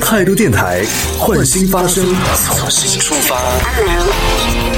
[0.00, 0.82] 态度电台，
[1.18, 4.69] 换新发声，从新出发。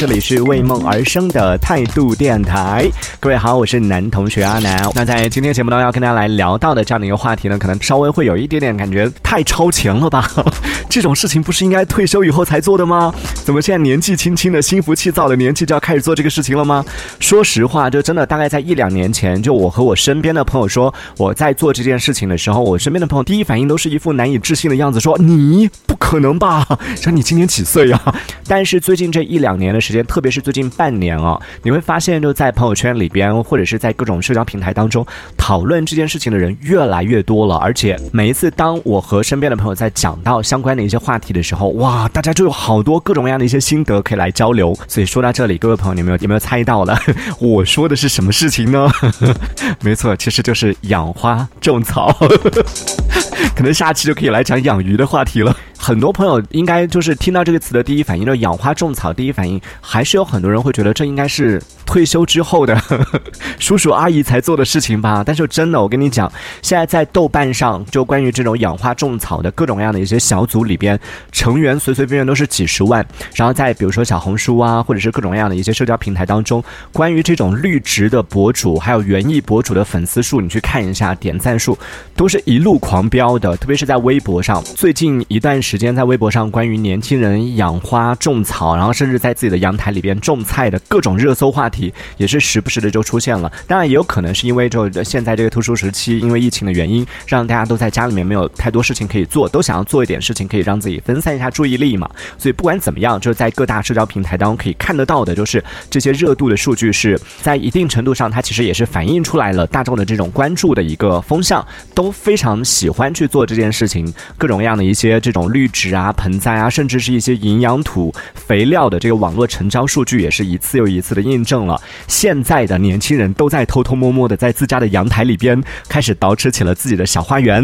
[0.00, 2.90] 这里是为梦而生的态度电台，
[3.20, 4.90] 各位好，我是男同学阿南。
[4.94, 10.26] 那在今天节目当中要跟大家来聊到的这样的一个话题呢，可能稍微会有一点点感觉太超前了吧？
[10.88, 13.14] 这种事情不是应该退休以后才做的吗？
[13.44, 16.82] 怎么现在年纪轻轻的心浮气躁的年纪就要开始做这个事情了吗？
[17.18, 26.66] 说实话，就真的大概在一两年前，就我和我身边的朋友说我在做这件事情的时候，我身边的朋友第一反应都是一副难以置信的样子，说你不可能吧？
[26.96, 28.00] 说你今年几岁呀？
[28.48, 35.04] 但是最近这一两年的时时间，特别是最近半年啊，你会发现，就在朋友圈里边，或者是在各种社交平台当中，
[35.36, 37.56] 讨论这件事情的人越来越多了。
[37.56, 44.76] 而且每一次当我和身边的朋友在讲到相关的一些话题的时候，哇，大家就有好多各种各样的一些心得可以来交流。
[44.86, 46.96] 所以说到这里，各位朋友，你们有有没有猜到了？
[47.40, 48.90] 我说的是什么事情呢？
[49.82, 52.16] 没错，其实就是养花种草。
[53.56, 55.54] 可能下期就可以来讲养鱼的话题了。
[55.82, 62.80] 很多朋友应该就是听到这个词的第一反应，就养花种草，第一反应还是有很多人会觉得这应该是退休之后的
[63.58, 65.24] 叔叔阿姨才做的事情吧。
[65.26, 70.96] 但是真的，我跟你讲，现在在豆瓣上，就关于这种养花种草的各种各样的一些小组里边，
[71.32, 73.04] 成员随随便便都是几十万。
[73.34, 81.76] 然后在比如说小红书啊，或者是各种各样的一些社交平台当中，关于这种绿植的博主，还有园艺博主的粉丝数，你去看一下，点赞数
[82.14, 83.56] 都是一路狂飙的。
[83.56, 91.79] 特别是在微博上，最近一段时间在微博上关于年轻人养花种草，然后甚至在自己的阳台里边种菜的各种热搜话题，
[92.16, 93.50] 也是时不时的就出现了。
[93.66, 102.10] 当然，也有可能是因为就现在这个特殊时期，因为疫情的原因，让大家都在家里面没有太多事情可以做，都想要做一点事情，可以让自己分散一下注意力嘛。
[102.36, 111.64] 所以不管怎么样，就是在各大社交平台当中可以看得到的，就是这些热度的数据是在一定程度上，它其实也是反映出来了大众的这种关注的一个风向，
[111.94, 114.12] 都非常喜欢去做这件事情。
[114.36, 121.69] 各种各样的一些这种绿植啊、盆栽啊，甚至是一些营养土、肥料的这个网络成交数据，也是一次又一次的印证，
[122.06, 127.62] 现在的年轻人都在偷偷摸摸的在自家的阳台里边开始捯饬起了自己的小花园。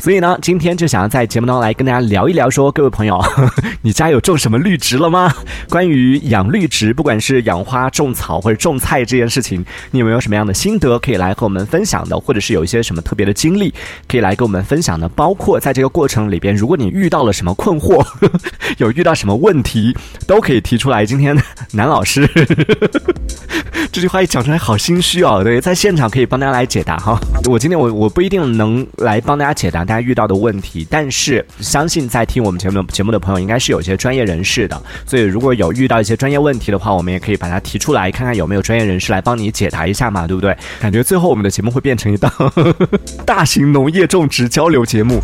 [0.00, 3.22] 所以呢，今天就想要在节目当中来跟大家聊一聊，说各位朋友，
[3.82, 5.34] 你家有种什么绿植了吗？
[5.68, 12.18] 关于养绿植，不管是养花、种草或者种菜这件事情，你有没有什么样的心得可以来和我们分享的？
[12.18, 13.74] 或者是有一些什么特别的经历
[14.06, 15.08] 可以来跟我们分享的？
[15.10, 18.06] 包括在这个过程里边，如果你遇到了什么困惑，
[18.78, 19.94] 有遇到什么问题，
[20.26, 21.04] 都可以提出来。
[21.04, 21.36] 今天
[21.72, 22.26] 男老师
[23.90, 25.42] 这句话一讲出来，好心虚哦。
[25.42, 27.18] 对，在现场可以帮大家来解答哈。
[27.46, 29.87] 我今天我我不一定能来帮大家解答。
[29.88, 40.54] 大家遇到的问题，但是相信在听我们节目节目的朋友，应该是有些专业人士的，所以如果有遇到一些专业问题的话，我们也可以把它提出来，看看有没有专业人士来帮你解答一下嘛，对不对？
[40.78, 42.30] 感觉最后我们的节目会变成一档
[43.24, 45.20] 大型农业种植交流节目。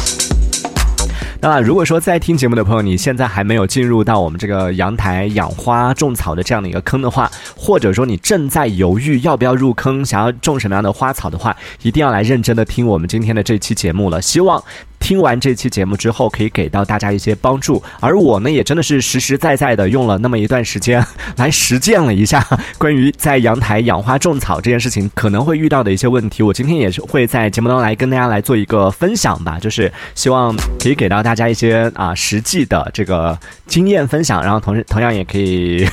[1.41, 14.23] 那如果说在听节目的朋友，你现在还没有进入到我们这个阳台养花种草的这样的一个坑的话，或者说你正在犹豫要不要入坑，想要种什么样的花草的话，一定要来认真的听我们今天的这期节目了。
[14.23, 14.63] 希望。
[15.05, 17.83] 听完这期节目之后，可以给到大家一些帮助。
[18.01, 21.05] 而我呢，也真的是实实在在的用了那么一段时间
[21.37, 22.43] 来实践了一下
[22.79, 26.43] 关于在阳台养花种草这件事情可能会遇到的一些问题。
[26.43, 35.87] 我今天也是会在节目当中来跟大家来做一个分享吧，就是希望可以给到大家一些啊实际的这个经验分享，然后同时同样也可以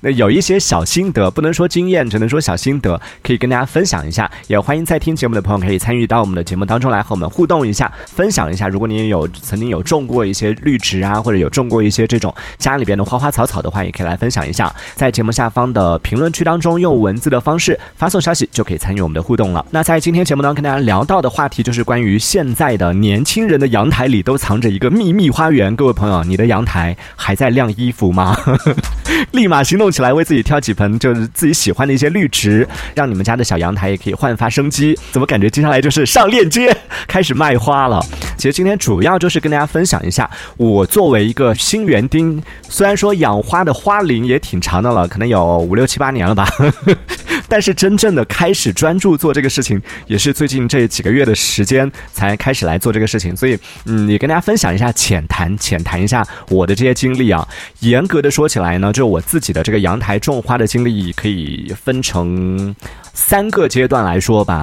[0.00, 4.30] 那有一些小心得，不能说经验，只能说小心得，可以跟大家分享一下。
[4.46, 7.92] 也欢迎在听节目的朋友可以参与到我们的节目当中来和我们互动一下。
[8.06, 19.64] 分享一下，如果你也有曾经有种过一些绿植啊，或者有种过一些这种家里边的花花草草的话，也可以来分享一下，在节目下方的评论区当中用文字的方式发送消息，就可以参与我们的互动了。
[19.70, 25.74] 那在今天节目当中跟大家聊到的话题，就是关于现在的年轻人的阳台里都藏着一个秘密花园。
[25.76, 28.36] 各位朋友，你的阳台还在晾衣服吗？
[29.32, 34.98] 立马行动起来，为自己挑几盆就是自己喜欢的一些绿植，让你们家的小阳台也可以焕发生机。
[35.10, 36.76] 怎么感觉接下来就是上链接，
[37.06, 38.00] 开始卖花了？
[38.36, 46.48] 其实今天主要就是跟大家分享一下，我作为一个新园丁，虽然说养花的花龄也挺长的了，可能有五六七八年了吧，
[47.48, 53.36] 但是真正的开始专注做这个事情，也是最近这几个月的时间才开始来做这个事情。
[53.36, 57.46] 所以，嗯，也跟大家分享一下，浅谈浅谈一下我的这些经历啊。
[57.80, 62.74] 严格的说起来呢，就我自己的这个阳台种花的经历，可以分成
[63.12, 64.62] 三个阶段来说吧。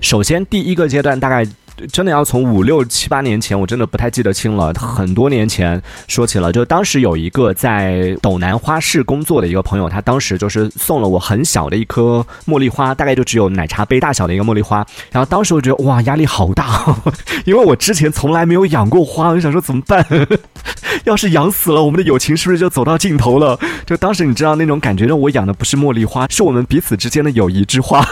[0.00, 1.44] 首先，第一个阶段大概。
[1.92, 4.72] 真的要从五六七八年前，我真的不太记得清了。
[4.74, 14.86] 很多年前说起了，就当时有一个在斗南花市工作的一个朋友，他当时就是送了我很小的一颗茉莉花，大概就只有奶茶杯大小的一个茉莉花。
[15.10, 16.96] 然后当时我觉得哇，压力好大，
[17.46, 20.04] 因为我之前从来没有养过花，我就想说怎么办？
[21.04, 23.58] 要是养死了，我们的友情是不是就走到尽头了？
[23.86, 28.06] 就当时你知道那种感觉，我养的不是茉莉花，是我们彼此之间的友谊之花，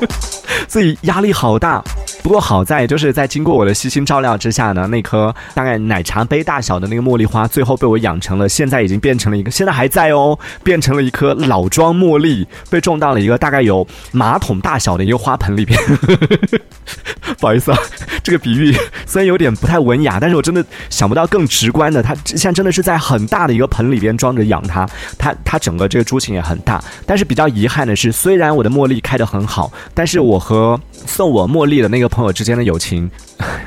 [0.68, 1.82] 所以压力好大。
[2.22, 15.78] 不过好在就是在经过我的悉心照料之下呢，那颗大概奶茶杯大小的那个茉莉花，最后被我养成了，现在已经变成了一个，现在还在哦，变成了一颗老桩茉莉，被种到了一个大概有马桶大小的一个花盆里边。
[17.38, 17.78] 不好意思啊，
[18.22, 18.76] 这个比喻
[19.06, 24.88] 虽然有点不太文雅，但是我真的想不到更直观的，它现在真的是在很大的一个盆里边装着养它，
[25.18, 32.12] 它它整个这个株型也很大，但是比较遗憾的是，虽然我的茉莉开得很好，但是我和送我茉莉的那个。
[32.12, 33.10] 朋友之间的友情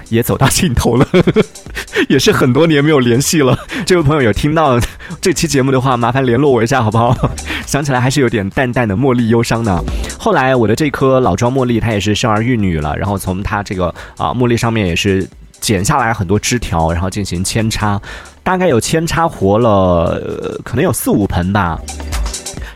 [0.10, 1.08] 也走到尽头了，
[2.08, 3.58] 也是很多年没有联系了。
[3.88, 4.80] 这位朋友有听到
[5.20, 7.18] 这期节目的话，麻烦联络我一下好不好？
[7.66, 9.84] 想起来还是有点淡淡的茉莉忧伤呢。
[10.20, 15.28] 后来我的这颗老庄茉莉，它也是生儿育女了，然后从它这个啊茉莉上面也是
[15.66, 18.00] 剪下来很多枝条，然后进行扦插，
[18.44, 21.82] 大概有扦插活了，可能有四五盆吧。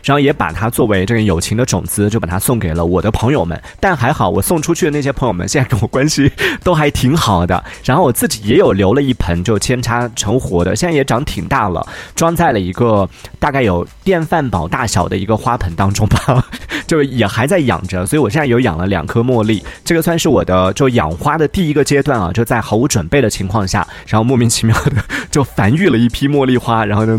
[0.04, 3.60] 然后也把它作为这个友情的种子，就把它送给了我的朋友们。
[3.78, 6.30] 但还好，我送出去的那些朋友们现在跟我关系
[6.62, 7.62] 都还挺好的。
[7.84, 13.08] 然后我自己也有留了一盆，就扦插成活的，现在也长挺大了，装在了一个
[13.38, 16.44] 大概有电饭煲大小的一个花盆当中吧，
[16.86, 18.06] 就也还在养着。
[18.06, 24.92] 所以我现在有养了两颗茉莉，这个算是我的就养花的第一个阶段啊，就在毫无准备的情况下，然后莫名其妙的
[25.30, 27.18] 就繁育了一批茉莉花，然后呢，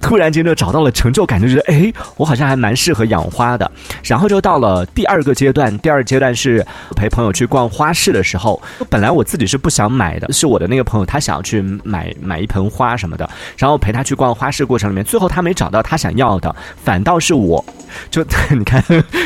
[0.00, 1.92] 突然间就找到了成就感，就觉得哎。
[2.22, 3.68] 我好像还蛮适合养花的，
[4.04, 5.76] 然后就到了第二个阶段。
[5.80, 6.64] 第二阶段是
[6.94, 16.54] 陪朋友去逛花市的时候，本来我自己是不想买的，是我的那个朋友他想要去买买一盆花什么的，然后陪他去逛花市过程里面，最后他没找到他想要的，
[16.84, 17.64] 反倒是我，
[18.08, 18.80] 就你看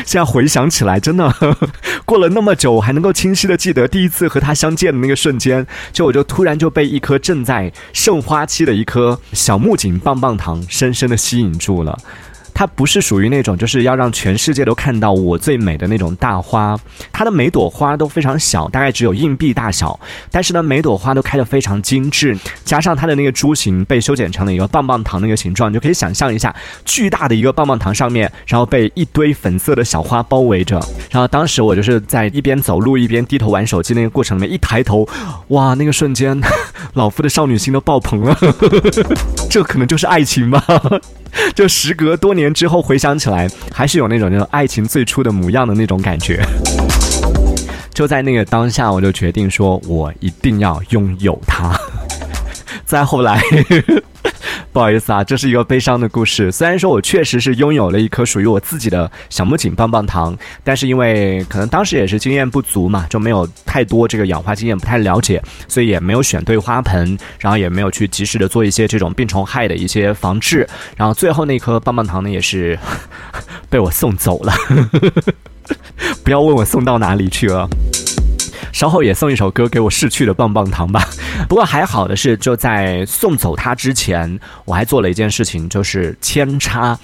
[0.06, 1.31] 现在回想起来，真的
[2.06, 11.99] 过了那么久，我还能够清晰的记得第一次和他相见的那个瞬间，就我就突然就被一颗正在盛花期的一颗小木槿棒棒糖深深的吸引住了。
[12.56, 16.75] 它不是属于那种就是要让全世界都看到我最美的那种大花，
[17.12, 20.00] 它的每朵花都非常小，大概只有硬币大小，
[20.31, 26.55] 但是呢，每朵花都开得非常精致，加上它的那个株形被修剪成了一个棒棒糖那个形状，你就可以想象一下
[26.87, 30.81] 巨大的一个棒棒糖上面，然后被一堆粉色的小花包围着。
[31.11, 35.06] 然后当时我就是在一边走路一边低头玩手机那个过程里面，一抬头，
[35.49, 36.41] 哇，那个瞬间，
[36.94, 38.35] 老夫的少女心都爆棚了，
[39.50, 40.64] 这可能就是爱情吧。
[41.55, 46.43] 就时隔多年之后回想起来，还是有那种那种爱情最初的模样的那种感觉。
[47.93, 51.75] 就在那个当下，我就决定说，我一定要拥有它。
[52.87, 53.43] 再后来。
[54.73, 56.53] 不好意思啊，这是一个悲伤的故事。
[56.53, 72.79] 虽然说我确实是拥有了一颗属于我自己的小木槿棒棒糖，但是因为可能当时也是经验不足嘛，就没有太多这个养花经验，不太了解，所以也没有选对花盆，然后也没有去及时的做一些这种病虫害的一些防治，然后最后那颗棒棒糖呢，也是
[73.71, 74.53] 被我送走了。
[76.23, 77.67] 不要问我送到哪里去了。
[78.72, 81.02] 稍后也送一首歌给我逝去的棒棒糖吧。
[81.48, 86.98] 不过还好的是，就在送走它之前，我还做了一件事情，就是扦插，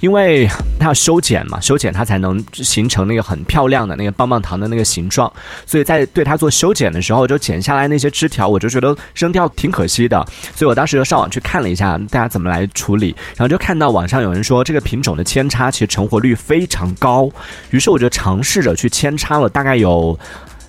[0.00, 0.48] 因为
[0.78, 5.32] 它要修剪嘛，修剪它才能形成那个很漂亮的那个棒棒糖的那个形状。
[5.66, 10.24] 所以在对它做修剪的时候，就剪下来那些枝条，我就觉得扔掉挺可惜的。
[10.54, 17.30] 所以我当时就上网去看了一下，大家怎么来处理，然后就看到网上有人说这个品种的扦插其实成活率非常高，
[17.70, 20.18] 于是我就尝试着去扦插了，大概有。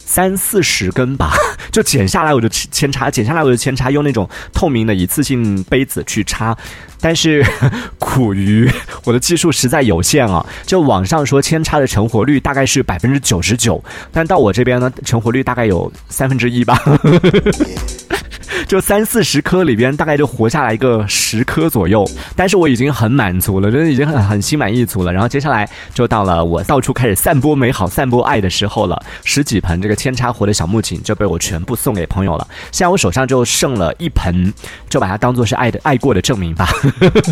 [0.05, 1.33] 三四十根吧，
[1.71, 6.55] 就剪下来我就扦插，剪下来我就扦插，用那种透明的一次性杯子去插。
[6.99, 7.45] 但是
[7.99, 8.69] 苦于
[9.03, 16.81] 我的技术实在有限啊，就网上说扦插的成活率大概是百分之九十九，但到我这边呢，成活率大概有三分之一吧。
[18.67, 25.11] 就三四十颗里边，大概就活下来一个十颗左右，但是我已经很满足了，真的已经很很心满意足了。
[25.11, 29.01] 然后接下来就到了我到处开始散播美好、散播爱的时候了。
[29.23, 32.47] 十几盆这个扦插活的小木槿就被我全部送给朋友了。
[32.71, 34.53] 现在我手上就剩了一盆，
[34.89, 36.69] 就把它当做是爱的爱过的证明吧，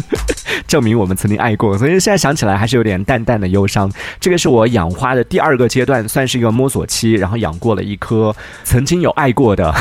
[0.67, 1.77] 证明我们曾经爱过。
[1.77, 3.91] 所以现在想起来还是有点淡淡的忧伤。
[4.19, 9.73] 这个是我养花的第二个阶段，算是一个摸索期，然后养过了一颗曾经有爱过的。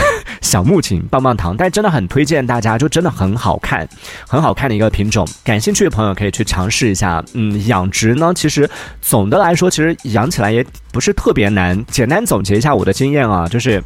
[0.50, 3.88] 小木槿棒棒糖，但真的很推荐大家，就真的很好看，
[4.26, 5.24] 很好看的一个品种。
[5.44, 7.24] 感兴趣的朋友可以去尝试一下。
[7.34, 8.68] 嗯，养殖呢，其实
[9.00, 11.80] 总的来说，其实养起来也不是特别难。
[11.86, 13.80] 简单总结一下我的经验啊，就是。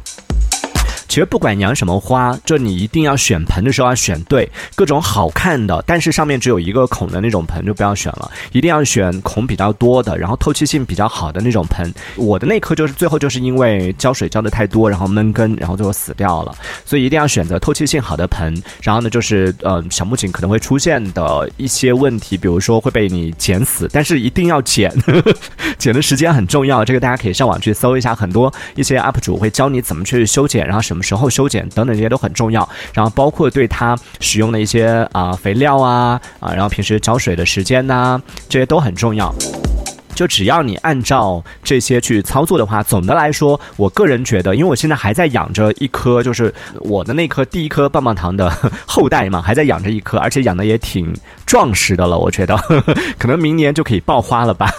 [1.07, 11.93] 其实不管养什么花，就你一定要选盆的时候要选对，各种好看的，但是上面只有一个孔的那种盆就不要选了，一定要选孔比较多的，然后透气性比较好的那种盆。
[12.15, 16.55] 我的那颗就是最后就是因为浇水浇的太多，然后闷根，然后最后死掉了。
[16.83, 18.53] 所以一定要选择透气性好的盆。
[18.81, 24.91] 然后呢，就是呃小木槿可能会出现的一些问题，比如说会被你剪死，但是一定要剪，
[25.77, 26.83] 剪的时间很重要。
[26.83, 30.94] 这个大家可以上网去搜一下，很多一些 UP 主会教你怎么去修剪，然后什。
[30.95, 39.33] 什么时候修剪等等这些都很重要，然后包括对它使用的一些啊肥料啊啊，然后平时浇水的时间呐，这些都很重要。
[40.15, 48.49] 就只要你按照这些去操作的话，总的来说，我个人觉得，因为我现在还在养着一颗，就是我的那颗第一颗棒棒糖的
[48.85, 51.13] 后代嘛，还在养着一颗，而且养的也挺
[51.45, 52.17] 壮实的了。
[52.17, 52.55] 我觉得
[53.19, 54.71] 可能明年就可以爆花了吧，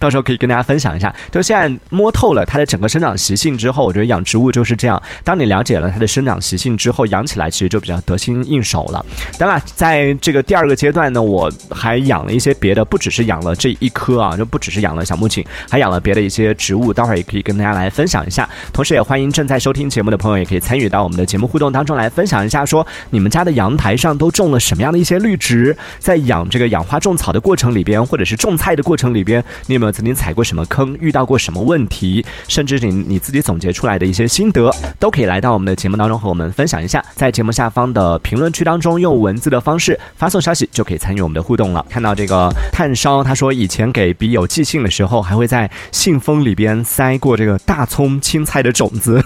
[0.00, 1.14] 到时候可以跟大家分享一下。
[1.30, 5.00] 就现在摸透了它的整个生长习性之后，我觉得养植物就是这样。
[5.22, 9.06] 当你了解了它的生长习性之后，养起来其实就比较得心应手了。
[9.38, 14.58] 当然，在这个第二个阶段呢，我还养了一些别的，不只是养了这一颗啊，就不。
[14.64, 18.48] 只是养了小木槿，还养了别的一些植物，待会儿也可以跟大家来分享一下。
[18.72, 25.76] 同时，也欢迎正在收听节目的朋友，也可以参与到我们的节目互动当中来分享一下，说你们家的阳台上都种了什么样的一些绿植？
[25.98, 30.96] 在养这个养花种草的过程里边，或者是种菜的过程里边，你有没有曾经踩过什么坑？
[30.98, 32.24] 遇到过什么问题？
[32.48, 37.04] 甚至你你自己总结出来的一些心得，都可以来到我们的节目当中和我们分享一下。
[37.14, 41.84] 在节目下方的评论区当中，用文字的方式发送消息，就可以参与我们的互动了。
[41.90, 44.46] 看到这个炭烧，他说以前给笔友。
[44.54, 49.20] 寄信的时候，还会在信封里边塞过这个大葱、青菜的种子，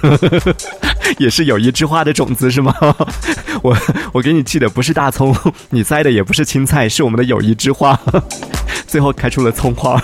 [1.20, 2.75] 也是友谊之花的种子是吗？
[3.62, 3.76] 我
[4.14, 5.37] 我给你寄的不是大葱，
[5.68, 8.00] 你塞的也不是青菜，是我们的友谊之花，
[8.88, 10.02] 最后开出了葱花。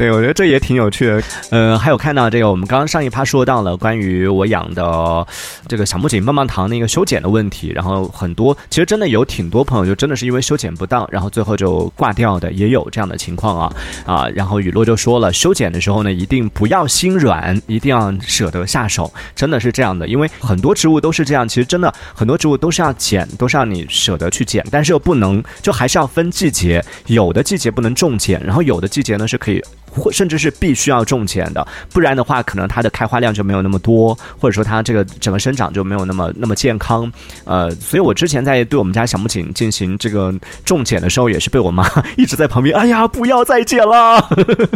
[0.00, 1.22] 对，我觉得这也挺有趣的。
[1.50, 5.26] 呃，还有看到这个，我们刚刚上一趴说到了关于我养的
[5.68, 13.76] 这个小木槿棒棒糖那个修剪的问题，然后很多其实真的有挺多朋友就真的是因为修剪不当，然后最后就挂掉的，也有这样的情况啊
[14.06, 14.26] 啊。
[14.34, 29.62] 然后雨落就说了，修剪的时候呢，一定不要心软，一定要舍得下手，真的是这样的，因为很多植物都是这样，其实真的很多植物都是要剪，都是让你舍得去剪，但是又不能，就还是要分季节，有的季节不能重剪，然后有的季节呢是可以。
[29.90, 37.10] 或甚至是必须要种剪的，不然的话，可能它的开花量就没有那么多，或者说它这个整个生长就没有那么那么健康。
[37.44, 40.32] 呃，所以我之前在对我们家小木槿进行这个
[40.64, 44.24] 种剪的时候，也是被我妈 一直在旁边，哎呀，不要再剪了！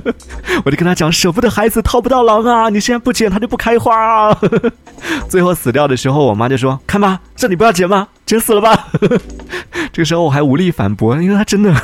[0.64, 4.38] 我就跟他讲，舍不得孩子套不到狼啊，你现在不剪，它就不开花啊。
[5.28, 8.08] 最后死掉的时候，我妈就说：“看吧，这里不要剪吗？
[8.26, 8.88] 剪死了吧？”
[9.92, 11.74] 这个时候我还无力反驳，因为它真的。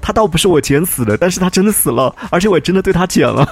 [0.00, 3.46] 他倒不是我剪死的，但是他真的死了，而且我真的对他剪了，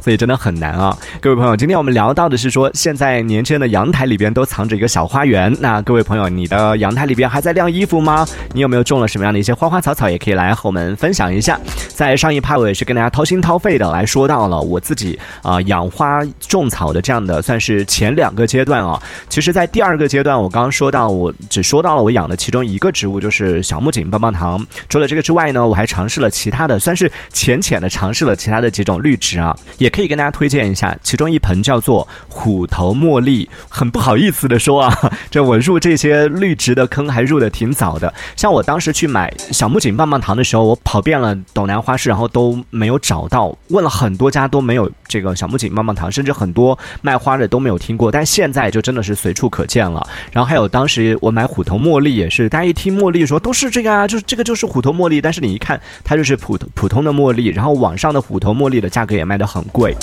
[0.00, 0.96] 所以真的很难啊！
[1.20, 5.54] 各位朋友，今天我们聊到的是说，现在年轻人的阳台里边都藏着一个小花园。
[5.60, 8.26] 那各位朋友，你的阳台里边还在晾衣服吗？
[8.52, 10.08] 你有没有种了什么样的一些花花草草？
[10.08, 11.58] 也可以来和我们分享一下。
[11.88, 19.00] 在上一趴，我也是跟大家掏心掏肺的来说到了我自己啊养花种草的这样的，算是前两个阶段啊。
[19.28, 24.64] 其实，在第二个阶段，我刚刚说到，我只说到了我养的其中一个植物，就是小木槿棒棒糖。
[24.88, 30.96] 除了这个之外呢，我还尝试了其他的，算是浅浅的尝试了其他的几种绿植啊，也可以跟大家推荐一下。
[31.02, 38.12] 其中一盆叫做虎头茉莉，很不好意思的说啊， 这我入这些绿植的坑还入的挺早的。
[38.36, 48.10] 像我当时去买小木槿棒棒糖的时候，我跑遍了斗南花市，然后都没有找到，问了很多家都没有这个小木槿棒棒糖，甚至很多卖花的都没有听过。
[48.10, 50.06] 但现在就真的是随处可见了。
[50.30, 55.62] 然后还有当时我买虎头茉莉也是，大家一听茉莉说都是这个啊，就是这个就是虎头茉莉，但是你一。
[55.62, 59.94] 看，它就是普通普通的茉莉，然后网上的虎头茉莉的价格也卖得很贵。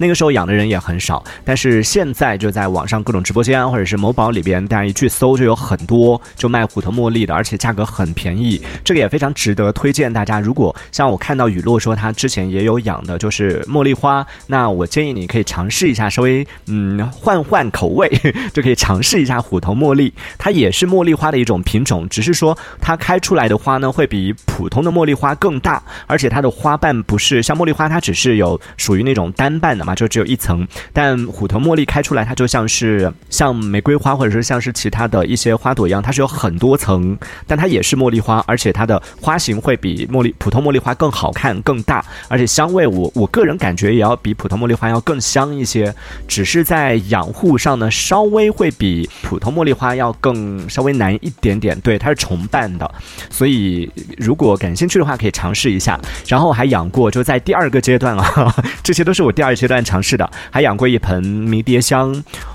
[0.00, 10.40] 那个时候养的人也很少，但是现在就在网上各种直播间或者是某宝里边，大家一去搜就有很多就卖虎头茉莉的，而且价格很便宜，这个也非常值得推荐大家。
[10.40, 18.08] 如果像我看到雨落说他之前也有养的就是茉莉花，那我建议你可以尝试一下，稍微嗯换换口味，
[18.54, 20.14] 就可以尝试一下虎头茉莉。
[20.38, 29.89] 它也是茉莉花的一种品种，只是说它开出来的花呢会比普通的茉莉花更大，而且它的花瓣不是像茉莉花，它只是有属于那种单瓣的嘛。
[29.90, 30.66] 嘛，就只有一层。
[30.92, 37.16] 但虎头茉莉开出来，它就像是像玫瑰花，或者说像是其他的一些花朵一样，它是有很多层，
[37.46, 45.92] 但它也是茉莉花，而且它的花型会比茉莉普通茉莉花更好看、更大，而且香味我我个人感觉也要比普通茉莉花要更香一些，
[46.28, 51.78] 只是在养护上呢，稍微会比普通茉莉花要更稍微难一点点。
[51.80, 52.88] 对，它是重瓣的，
[53.30, 55.98] 所以如果感兴趣的话，可以尝试一下。
[56.28, 58.54] 然后还养过，就在第二个阶段啊，
[58.84, 62.12] 这些都是我第二阶不断尝试的，还养过一盆迷迭香。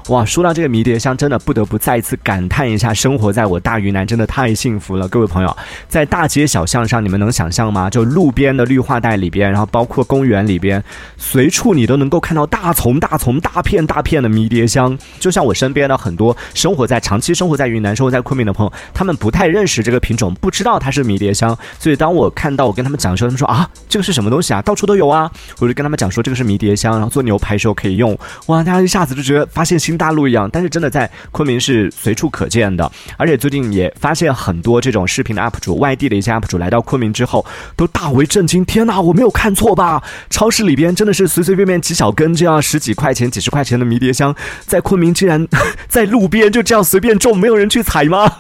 [0.10, 5.08] 哇，说到这个迷迭香，真的不得不再一次感叹一下，生活在我大云南真的太幸福了。
[5.08, 5.58] 各位朋友，
[5.88, 7.90] 在大街小巷上，你们能想象吗？
[7.90, 10.84] 就路边的绿化带里边，然后包括公园里边，
[11.18, 14.96] 随处你都能够看到大丛大丛、大片大片的迷迭香。
[15.20, 21.58] 就像我身边的很多生活在长期生活在云南、生活在昆明的朋友，他们不太认识这个品种，不知道它是迷迭香。
[21.80, 24.62] 所以当我看到我跟他们讲的时候，他们说啊，这个是什么东西啊？
[24.62, 25.32] 到处都有啊！
[25.60, 28.16] 我就跟他们讲说，这个是迷迭香，然后做牛排时候可以用。
[28.46, 30.50] 哇，大家一下子就觉得发现新大陆一样。
[30.52, 38.64] 但是真的在昆明是随处可见的，而且最近也发现很多这种视频的 UP 主，外地的一些 UP 主来到昆明之后，都大为震惊。
[38.66, 40.04] 天哪，我没有看错吧？
[40.30, 44.36] 超市里边真的是随随便便几小根这样十几块钱、几十块钱的迷迭香，
[44.66, 45.48] 在昆明竟然
[45.88, 48.32] 在路边就这样随便种，没有人去采吗？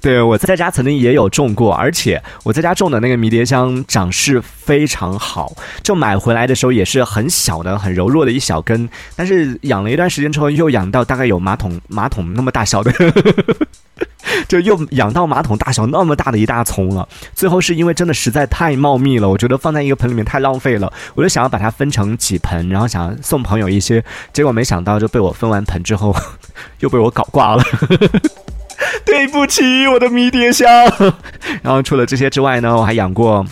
[0.00, 12.92] 对我在家曾经也有种过，而且我在家种的那个迷迭香长势非常好，就买回来的时候也是很小的、很柔弱的一小根，但是养了一段时间之后，又养到大概有马桶马桶那么大小的，
[14.46, 17.08] 就又养到马桶大小那么大的一大丛了。
[17.34, 26.14] 最后是因为真的实在太茂密了，我觉得放在一个盆里面太浪费了，我就想要把它分成几盆，然后想送朋友一些，结果没想到就被我分完盆之后，
[26.80, 27.64] 又被我搞挂了。
[29.04, 30.68] 对不起，我的迷迭香。
[31.62, 33.44] 然后除了这些之外呢，我还养过，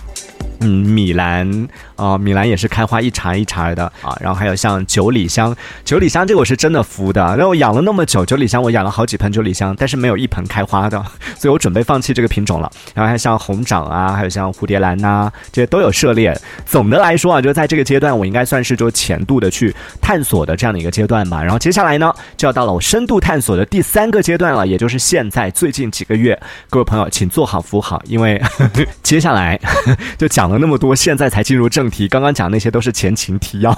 [0.61, 1.69] 嗯，米兰。
[1.97, 11.05] 啊，米兰也是开花一茬一茬的啊，然后还有像九里香，九里香这个我是真的服的，然后我养了那么久，九里香我养了好几盆九里香，但是没有一盆开花的，
[11.37, 12.71] 所以我准备放弃这个品种了。
[12.95, 16.39] 然后还像红掌啊，还有像蝴蝶兰呐，这些都有涉猎。
[16.65, 21.43] 总的来说啊，就在这个阶段，我应该算是就浅度的去探索的这样的一个阶段吧。
[21.43, 28.41] 然后接下来呢，就要到了我深度探索的第三个阶段了，也就是现在最近几个月，各位朋友请坐好扶好，因为
[29.03, 29.59] 接下来
[30.17, 31.91] 就讲讲了那么多，现在才进入正。
[31.91, 33.71] 题刚刚讲那些都是前情提要，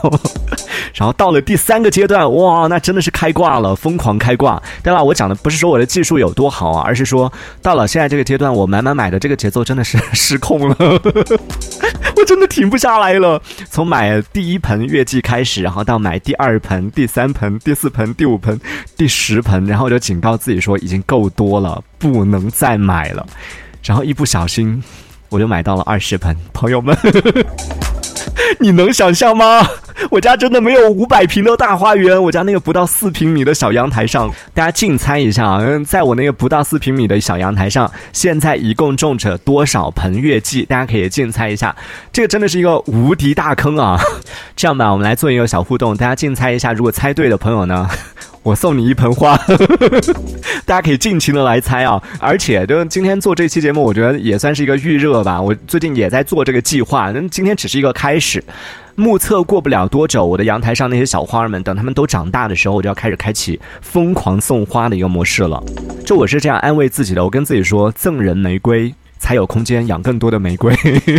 [0.95, 4.63] 然后到了第三个阶段，哇，那真的是开挂了，疯狂开挂。
[4.83, 10.77] 当然，我讲的不是说我的技术有多好啊，而是说到了现在这个阶段，我买买买的这个节奏真的是 失控了，
[12.17, 13.43] 我真的停不下来了。
[13.69, 18.61] 从买第一盆月季开始，然后到买第二盆、第三盆、第四盆、第五盆、
[18.97, 23.27] 第十盆，然后我就警告自己说已经够多了，不能再买了。
[23.83, 24.83] 然后一不小心，
[25.31, 26.97] 我就买到了二十盆，朋友们。
[28.59, 29.67] 你能想象吗？
[30.11, 35.61] 我家真的没有五百平的大花园，我家那个不到四平米的小阳台上，大家竞猜一下啊！
[35.87, 40.63] 在我那个不到四平米的小阳台上，现在一共种着多少盆月季？
[40.65, 41.75] 大家可以竞猜一下，
[42.13, 43.99] 这个真的是一个无敌大坑啊！
[44.57, 47.89] 这样吧，我们来做一个小互动，大家竞猜一下，如果猜对的朋友呢？
[48.43, 49.37] 我送你一盆花，
[50.65, 52.03] 大家可以尽情的来猜啊！
[52.19, 55.41] 而且就今天做这期节目，我觉得也算是一个预热吧。
[55.41, 58.43] 我最近也在做这个计划，那今天只是一个开始。
[58.97, 65.63] 目测过不了多久，我的阳台上那些小花儿们，等它们都长大的时候，我就要开始开启疯狂送花的一个模式了。
[66.05, 68.95] 就我是这样安慰自己的，我跟自己说：赠人玫瑰。
[69.21, 70.75] 才有空间养更多的玫瑰，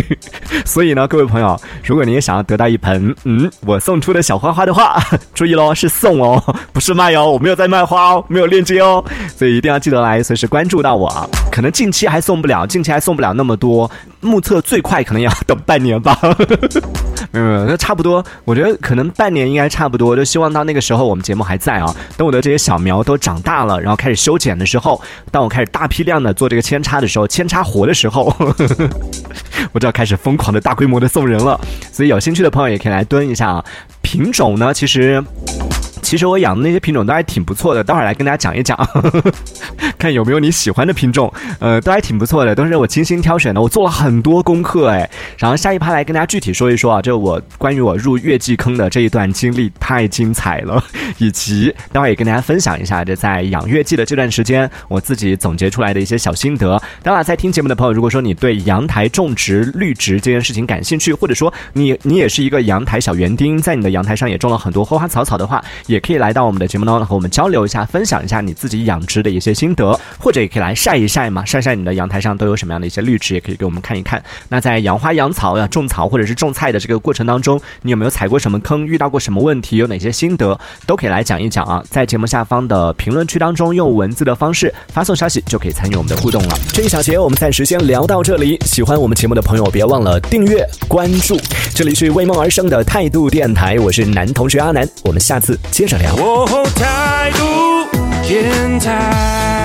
[0.66, 5.00] 所以呢，各位朋友，如果你也想要得到一盆嗯我送出的小花花的话，
[5.32, 6.42] 注意喽，是送哦，
[6.74, 9.02] 不是卖哦，我没有在卖花哦，没有链接哦，
[9.36, 11.26] 所以一定要记得来随时关注到我啊。
[11.50, 13.88] 可能近期还送不了，近期还送不了那么多，
[14.22, 16.18] 目测最快可能要等半年吧。
[17.30, 21.94] 没有没有，那差不多，我觉得可能半年应该差不多，就希望到那个时候我们节目还在啊。
[22.16, 27.92] 等我的这些小苗都长大了，然后开始修剪的时候，当我开始大批量的做这个扦插的时候，扦插活的。
[27.92, 28.34] 的时候，
[29.72, 31.60] 我就要开始疯狂的大规模的送人了，
[31.92, 33.62] 所以有兴趣的朋友也可以来蹲一下啊。
[34.00, 35.22] 品种呢，其实。
[36.12, 38.78] 其实我养的那些品种都还挺不错的，待会儿来跟大家讲一讲，
[39.96, 41.32] 看有没有你喜欢的品种。
[41.58, 45.08] 呃，都还挺不错的，都是我精心挑选的，我做了很多功课哎。
[45.38, 50.84] 然后下一趴来跟大家具体说一说啊，就我关于我入月季坑的这一段经历太精彩了，
[51.16, 56.78] 以及待会儿也跟大家分享一下这在养月季的这段时间我自己总结出来的一些小心得。
[57.02, 69.98] 当然，在听节目的朋友，如果说你对阳台种植绿植这件事情感兴趣，或者说你你也是一个阳台小园丁，在你的阳台上也种了很多花花草草的话，也可以来到我们的节目当中和我们交流一下，分享一下你自己养殖的一些心得。
[70.18, 74.22] 或者也可以来晒一晒嘛，晒晒你的阳台上都有什么样的一些绿植，也可以给我们看一看。
[74.48, 78.86] 那在养花养草呀、种草或者是种菜的这个过程当中，你有没有踩过什么坑？
[78.86, 79.76] 遇到过什么问题？
[79.76, 80.58] 有哪些心得？
[80.86, 81.82] 都可以来讲一讲啊！
[81.88, 86.58] 在节目下方的评论区当中，用文字的方式发送消息，就可以参与我们的互动了。
[86.72, 88.58] 这一小节我们暂时先聊到这里。
[88.64, 91.38] 喜欢我们节目的朋友，别忘了订阅关注。
[91.74, 96.14] 这里是为梦而生的态度电台，我是男同学阿南，我们下次见接着聊。
[96.14, 97.90] 哦，态度
[98.22, 99.61] 电台。